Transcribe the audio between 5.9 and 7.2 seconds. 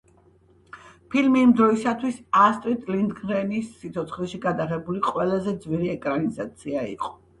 ეკრანიზაცია იყო.